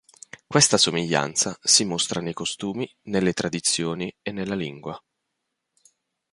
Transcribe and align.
Questa 0.47 0.79
somiglianza 0.79 1.55
si 1.61 1.85
mostra 1.85 2.21
nei 2.21 2.33
costumi, 2.33 2.91
nelle 3.03 3.33
tradizioni 3.33 4.11
e 4.23 4.31
nella 4.31 4.55
lingua. 4.55 4.99